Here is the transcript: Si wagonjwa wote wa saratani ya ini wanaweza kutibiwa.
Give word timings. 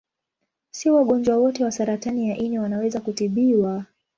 Si 0.71 0.89
wagonjwa 0.89 1.37
wote 1.37 1.63
wa 1.63 1.71
saratani 1.71 2.29
ya 2.29 2.37
ini 2.37 2.59
wanaweza 2.59 3.01
kutibiwa. 3.01 3.85